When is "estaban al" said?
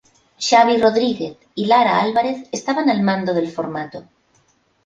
2.51-3.03